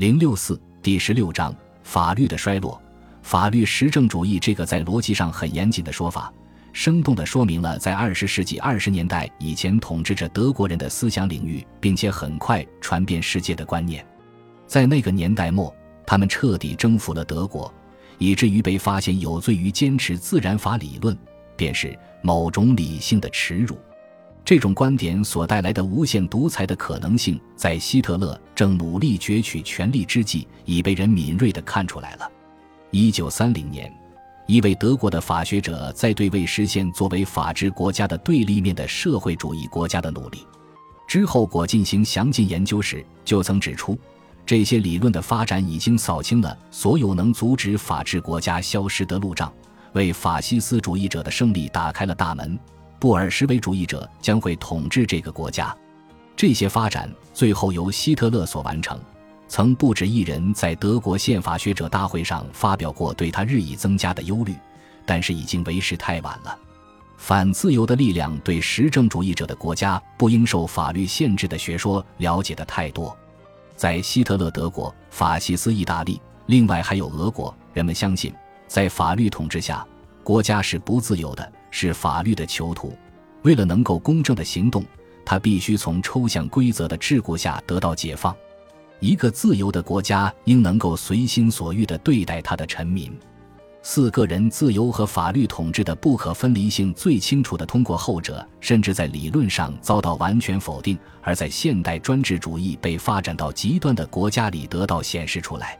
[0.00, 2.80] 零六四第十六章法律的衰落。
[3.20, 6.32] 法律实证主义这个在逻辑上很严谨的说法，
[6.72, 14.02] 生动地说明了在二十世纪二十年代以前统治着德国人的思想领域，并且很快传遍世界的观念。
[14.66, 15.70] 在那个年代末，
[16.06, 17.70] 他们彻底征服了德国，
[18.16, 21.14] 以至于被发现有罪于坚持自然法理论，
[21.58, 23.78] 便是某种理性的耻辱。
[24.42, 32.30] 这种观点所带来的无限独裁的可能性，在希特勒正努力攫取权力之际，已被人敏锐地看出来了。
[32.90, 33.90] 一九三零年，
[34.46, 40.46] 一位德国的法学者在对未实现作为法治国家的对立面的社会主义国家的努力
[41.08, 43.98] 之后，果进行详尽研究时，就曾指出，
[44.44, 49.50] 这些理论的发展已经扫清了所有能阻止法治国家消失的路障，
[49.94, 52.60] 为法西斯主义者的胜利打开了大门。
[52.98, 55.74] 布尔什维主义者将会统治这个国家。
[56.40, 58.98] 这些发展最后由希特勒所完成。
[59.46, 64.54] 曾不止一人在德国宪法学者大会上发表过对他日益增加的忧虑，
[65.04, 66.58] 但是已经为时太晚了。
[67.18, 73.14] 反自由的力量对实证主义者的国家不应受法律限制的学说了解的太多。
[73.76, 78.32] 在希特勒德国、法西斯意大利，另外还有俄国，人们相信，
[78.66, 79.86] 在法律统治下，
[80.24, 81.52] 国家是不自由的。
[81.70, 82.96] 是法律的囚徒，
[83.42, 84.82] 为了能够公正的行动，
[85.24, 88.34] 他必须从抽象规则的桎梏下得到解放。
[88.98, 93.10] 一个自由的国家应能够随心所欲地对待他的臣民。
[93.82, 105.78] 四个人自由和法律统治的不可分离性最清楚地通过后者，甚至在理论上遭到完全否定，而在现代专制主义被发展到极端的国家里得到显示出来。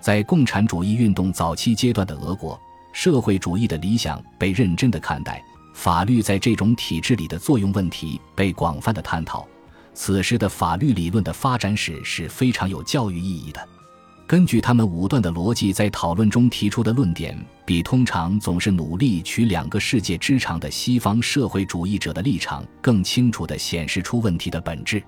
[0.00, 2.58] 在共产主义运动早期阶段的俄国。
[2.94, 9.46] 社会主义的理想被认真的看待，法律在这种体制里的作用问题被广泛的探讨。
[9.92, 13.68] 此时的法律理论的发展史是非常有教育意义的。
[14.26, 25.02] 根据他们武断的逻辑，在讨论中提出的论点，比通常总是努力取两个世界之长的西方社会主义者的立场更清楚地显示出问题的本质。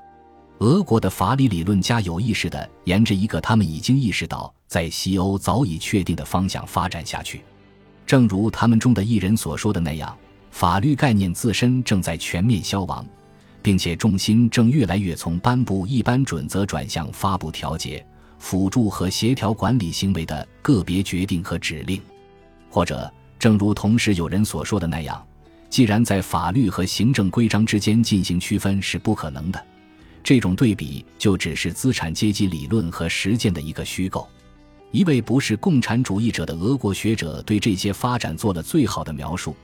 [0.58, 7.42] 俄国的法理理论家有意识地沿着一个他们已经意识到在西欧早已确定的方向发展下去。
[8.06, 10.16] 正如他们中的一人所说的那样，
[10.56, 13.04] 法律概念自身正在全面消亡，
[13.60, 18.02] 并且重心正越来越从颁布一般准则转向发布调节、
[18.38, 22.00] 辅助和协调管理行为的个别决定和指令。
[22.70, 25.22] 或者，正如同时有人所说的那样，
[25.68, 29.62] 既然在法律和行政规章之间进行区分是不可能的，
[30.24, 34.26] 这种对比就只是资产阶级理论和实践的一个虚构。
[34.90, 39.54] 一位不是共产主义者的俄国学者对这些发展做了最好的描述。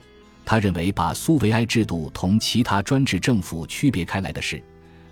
[0.45, 4.61] 他认为，把苏维埃制度同其他专制政府区别开来的是，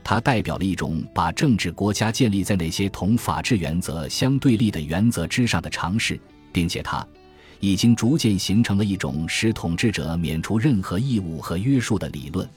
[0.04, 6.20] 它代表了一种把政治国家建立在那些同法治原则相对立的原则之上的尝试，
[6.52, 7.06] 并且它
[7.60, 12.48] 已经逐渐形成了一种使统治者免除任何义务和约束的理论。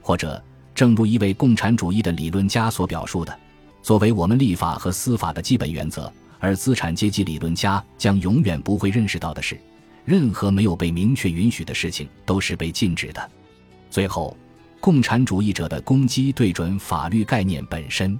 [0.00, 0.42] 或者，
[0.74, 3.38] 正如一位共产主义的理论家所表述的，
[3.82, 6.12] 作为我们立法和司法的基本原则。
[6.38, 9.58] 而资产阶级理论家将永远不会认识到的是，
[10.06, 13.30] 任何没有被明确允许的事情都是被禁止的。
[13.90, 14.34] 最后，
[14.80, 18.18] 共产主义者的攻击对准法律概念本身。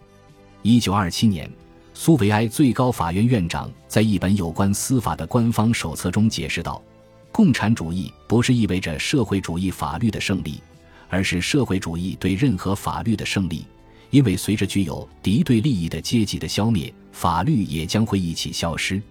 [0.63, 1.49] 一九二七年，
[1.95, 6.83] 苏维埃最高法院院长在一本有关司法的官方手册中解释道
[7.31, 10.61] ：“共产主义不是意味着社会主义法律的胜利，
[11.09, 13.65] 而是社会主义对任何法律的胜利。”
[14.11, 19.03] 因为随着具有敌对利益的阶级的消灭，法律也将会一起消失。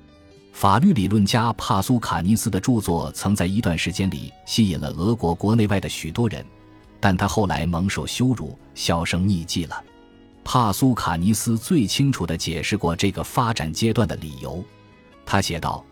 [0.55, 6.45] 法律理论家帕苏卡尼斯的著作曾在一段时间里吸引了俄国国内外的许多人，
[6.97, 9.83] 但他后来蒙受羞辱，销声匿迹了。
[10.45, 14.63] 帕苏卡尼斯最清楚地解释过这个发展阶段的理由。
[15.25, 15.83] 他写道：“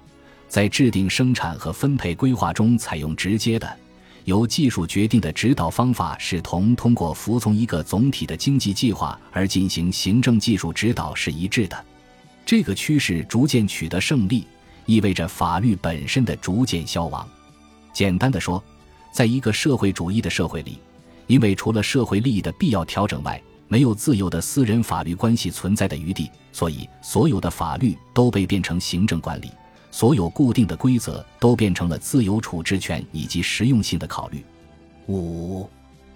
[0.47, 3.69] 在制定生产和分配规划中，采用直接的。”
[4.23, 11.85] 由技术决定的指导方法是同通过服从一个总体的经济计划而进行行政技术指导是一致的。
[12.45, 14.45] 这个趋势逐渐取得胜利，
[14.85, 17.27] 意味着法律本身的逐渐消亡。
[17.91, 18.63] 简单的说，
[19.11, 20.79] 在一个社会主义的社会里，
[21.27, 29.51] 因为除了社会利益的必要调整外，没有自由的私人法律关系存在的余地，所以所有的法律都被变成行政管理。
[29.89, 34.43] 所有固定的规则都变成了自由处置权以及实用性的考虑。
[35.07, 35.69] 五，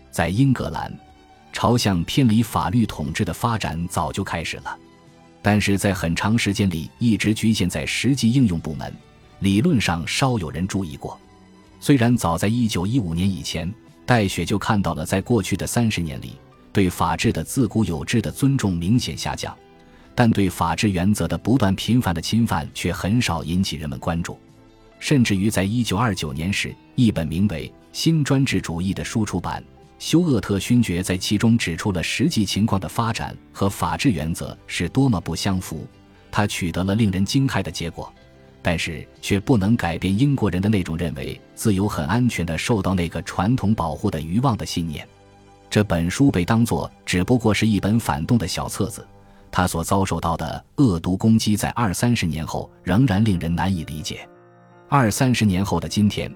[0.10, 0.92] 在英格兰，
[1.54, 4.76] 朝向偏离法律统治的发展早就开始了，
[5.50, 8.94] 但是在很长时间里一直局限在实际应用部门，
[9.40, 11.18] 理论上稍有人注意过。
[11.80, 13.74] 虽然早在一九一五年以前，
[14.06, 16.34] 戴雪就看到了在过去的三十年里
[16.74, 19.56] 对法治的自古有之的尊重明显下降。
[20.14, 24.38] 但对法治原则的不断频繁的侵犯却很少引起人们关注。
[25.00, 29.64] 甚至于在1929年时，一本名为《新专制主义》的书出版，
[30.00, 35.88] 休厄特勋爵在其中指出了实际情况的发展和法治原则是多么不相符。
[36.32, 38.14] 他取得了令人惊骇的结果，
[38.62, 45.08] 但是却不能改变英国人的那种认为自由很安全的受到那个传统保护的愚妄的信念。
[45.70, 49.06] 这本书被当作只不过是一本反动的小册子，
[49.50, 54.28] 他所遭受到的恶毒攻击在二三十年后仍然令人难以理解。
[54.90, 56.32] 二三十年后的今天，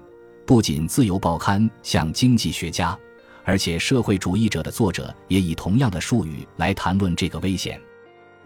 [0.46, 2.98] 不仅自由报刊像经济学家，
[3.44, 7.80] 而且社会主义者的作者也以同样的术语来谈论这个危险。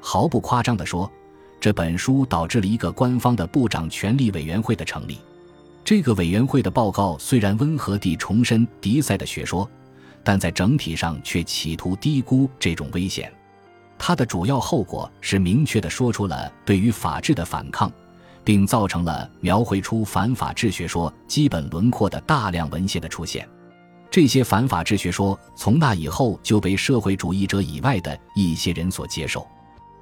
[0.00, 1.10] 毫不夸张地说，
[1.60, 5.18] 这本书导致了一个官方的部长权力委员会的成立。
[5.84, 9.68] 这个委员会的报告虽然温和地重申迪塞的学说，
[10.24, 13.32] 但在整体上却企图低估这种危险。
[13.98, 17.90] 它的主要后果是明确地说出了对于法治的反抗。
[18.44, 23.44] 并造成了描绘出反法治学说基本轮廓的大量文献的出现。
[24.16, 29.46] 这些反法治学说从那以后就被社会主义者以外的一些人所接受。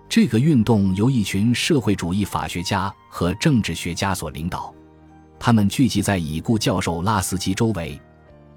[0.08, 4.72] 这个运动由一群社会主义法学家和政治学家所领导，
[5.37, 8.00] 他们聚集在已故教授拉斯基周围。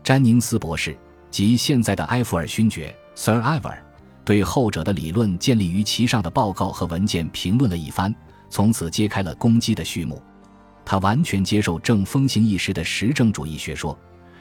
[0.04, 0.96] 詹宁斯博士
[1.32, 3.80] 及现在的埃弗尔勋爵 Sir Iver
[4.24, 8.14] 对后者的理论建立于其上的报告和文件评论了一番。
[8.48, 10.22] 从此揭开了攻击的序幕。
[10.86, 13.98] 他完全接受正风行一时的实证主义学说，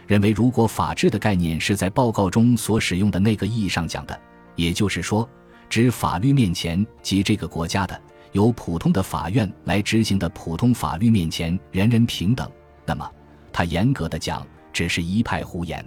[0.07, 4.19] 认为如果法治的概念是在报告中所使用的那个意义上讲的，
[4.55, 5.29] 也就是说，
[5.69, 8.01] 指法律面前及这个国家的
[8.33, 12.51] 由普通的法院来执行的普通法律面前人人平等，
[12.85, 13.11] 那么
[13.53, 15.85] 他严格的讲只是一派胡言。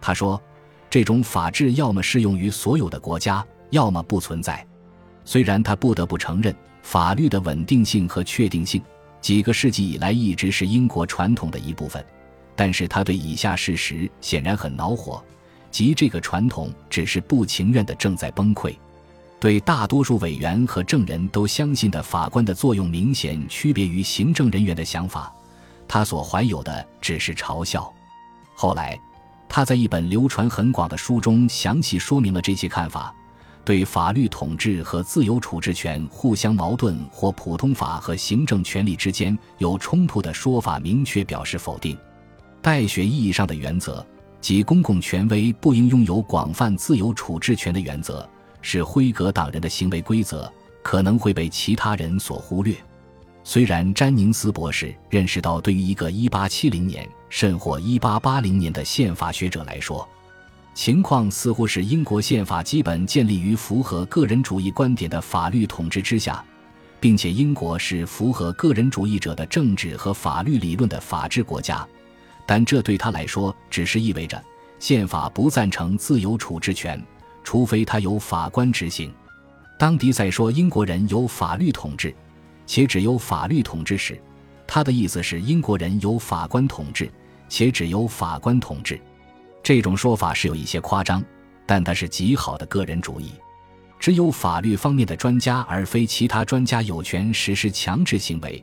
[0.00, 0.40] 他说，
[0.90, 4.66] 这种法治要么适用于所有的国家，要么不存在。
[5.24, 6.54] 虽然他不得不承认。
[6.82, 8.82] 法律的稳定性和确定性，
[9.18, 12.04] 几个世纪以来一直是英国传统的一部分。
[12.56, 15.22] 但是他对以下事实显然很恼火，
[15.70, 18.74] 即这个传统只是不情愿的正在崩溃。
[19.40, 25.30] 对大多数委员和证人都相信的法官的作用明显区别于行政人员的想法，
[25.86, 27.92] 他所怀有的只是嘲笑。
[28.54, 28.98] 后来，
[29.48, 33.14] 他在一本流传很广的书中详细说明了这些看法。
[33.64, 41.96] 对法律统治和自由处置权互相矛盾或普通法和行政权力之间有冲突的说法，明确表示否定。
[42.64, 44.04] 代学意义上的原则
[44.40, 48.26] 即公共权威不应拥有广泛自由处置权的原则，
[48.62, 50.50] 是辉格党人的行为规则，
[50.82, 52.74] 可能会被其他人所忽略。
[53.42, 60.08] 虽然詹宁斯博士认识到，对于一个1870年甚或1880年的宪法学者来说，
[60.72, 66.42] 情况似乎是英国宪法基本建立于符合个人主义观点的法律统治之下，
[66.98, 71.86] 并且英国是符合个人主义者的政治和法律理论的法治国家，
[72.46, 74.42] 但这对他来说只是意味着
[74.78, 77.02] 宪法不赞成自由处置权，
[77.42, 79.12] 除非他由法官执行。
[79.78, 82.14] 当迪塞说英国人有法律统治，
[82.66, 84.20] 且只有法律统治时，
[84.66, 87.10] 他的意思是英国人有法官统治，
[87.48, 89.00] 且只有法官统治。
[89.62, 91.24] 这种说法是有一些夸张，
[91.66, 93.32] 但它是极好的个人主义。
[93.98, 98.62] 只有法律方面的专家，而非其他专家，有权实施强制行为，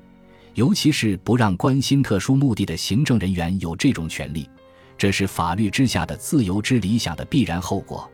[0.54, 4.50] 尤其是不让关心特殊目的的行政人员有这种权利。
[4.98, 8.10] 这是法律之下的自由之理想的必然后果。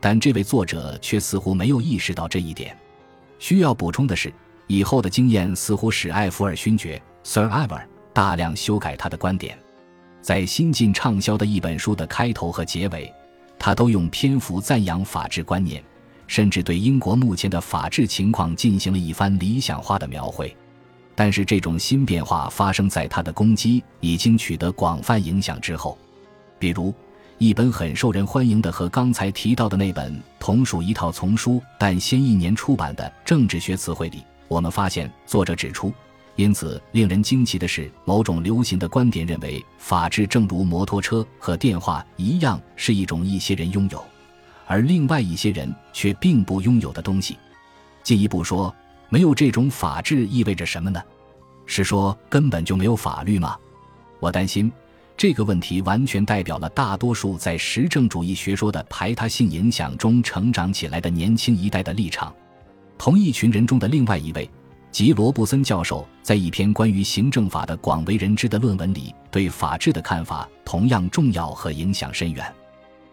[0.00, 2.76] 但这位作者却似乎没有意识到这一点。
[3.38, 4.32] 需要补充的是，
[4.66, 9.58] 以后的经验似乎使艾弗尔勋爵 Sir Iver 大量修改他的观点。
[10.20, 13.12] 在新近畅销的一本书的开头和结尾，
[13.58, 15.82] 他都用篇幅赞扬法治观念，
[16.26, 20.56] 甚至对英国目前的法治情况进行了一番理想化的描绘。
[21.14, 25.98] 但是，这种新变化发生在他的攻击已经取得广泛影响之后。
[26.58, 26.94] 比如，
[27.38, 35.92] 一本很受人欢迎的和刚才提到的那本同属一套丛书，但先一年出版的《政治学词汇》里，我们发现作者指出。
[36.36, 44.02] 因此，令人惊奇的是，某种流行的观点认为，法治正如摩托车和电话一样，是一种一些人拥有，
[44.66, 47.36] 而另外一些人却并不拥有的东西。
[48.02, 48.74] 进一步说，
[49.12, 50.98] 没有这种法治意味着什么呢？
[51.66, 53.58] 是说根本就没有法律吗？
[54.20, 54.72] 我担心，
[55.18, 62.34] 这个问题完全代表了大多数在实证主义学说的排他性影响中成长起来的年轻一代的立场。
[62.96, 64.48] 同一群人中的另外一位。
[64.90, 72.44] 吉罗布森教授在一篇关于行政法的广为人知的论文里，对法治的看法同样重要和影响深远。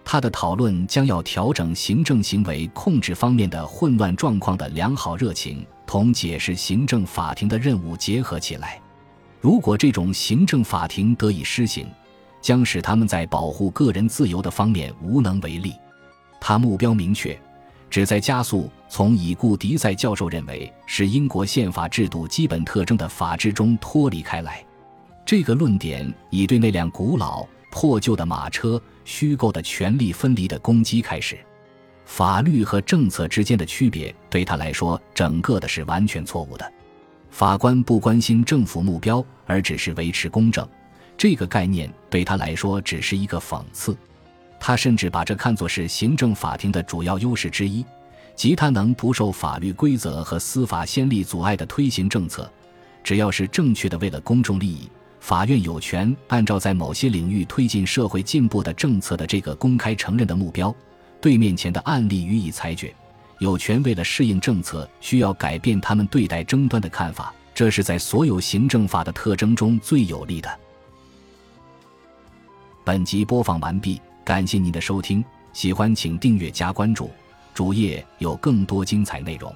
[0.03, 8.79] 他的讨论将要调整行政行为控制方面的混乱状况的良好热情，同解释行政法庭的任务结合起来。
[9.41, 11.87] 如果这种行政法庭得以施行，
[12.39, 15.73] 将使他们在保护个人自由的方面无能为力。
[16.39, 17.35] 他目标明确，
[17.89, 24.63] 旨在加速从已故迪塞教授认为是英国宪法制度基本特征的法治中脱离开来。
[25.25, 31.35] 这个论点已对那辆古老破旧的马车虚构的权力分离的攻击开始。
[32.09, 36.73] 法律和政策之间的区别对他来说，整个的是完全错误的。
[37.29, 40.67] 法官不关心政府目标，而只是维持公正。
[41.15, 43.95] 这个概念对他来说只是一个讽刺。
[44.59, 47.85] 他甚至把这看作是行政法庭的主要优势之一，
[48.35, 52.51] 即他能不受法律规则和司法先例阻碍的推行政策，
[53.03, 54.89] 只要是正确的，为了公众利益。
[55.19, 60.75] 法院有权按照在某些领域推进社会进步的政策的这个公开承认的目标，
[61.21, 62.89] 对面前的案例予以裁决；
[63.39, 67.33] 有权为了适应政策需要改变他们对待争端的看法。
[67.53, 70.59] 这是在所有行政法的特征中最有利的。
[72.85, 77.11] 本集播放完毕，感谢您的收听，喜欢请订阅加关注，
[77.53, 79.53] 主页有更多精彩内容。